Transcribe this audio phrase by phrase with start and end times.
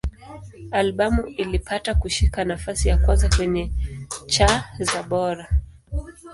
[0.71, 3.71] Albamu ilipata kushika nafasi ya kwanza kwenye
[4.27, 5.47] cha za Bora.